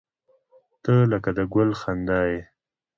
•ته 0.83 0.93
لکه 1.11 1.29
د 1.37 1.39
ګل 1.53 1.69
خندا 1.81 2.19
یې. 2.31 2.41